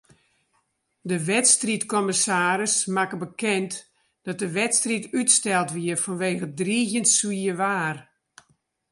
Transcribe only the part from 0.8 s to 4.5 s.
De wedstriidkommissaris makke bekend dat de